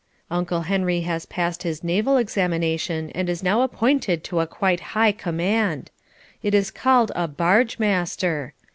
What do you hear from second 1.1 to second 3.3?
passed his Naval Examination and